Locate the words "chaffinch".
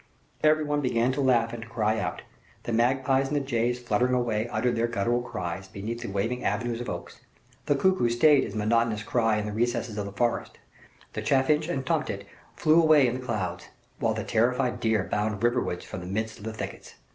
11.21-11.67